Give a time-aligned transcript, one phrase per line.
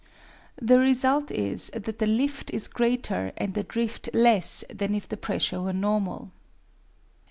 [0.59, 5.15] The result is that the lift is greater and the drift less than if the
[5.15, 6.31] pressure were normal.